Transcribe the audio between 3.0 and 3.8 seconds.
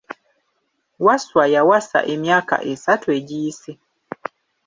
egiyise.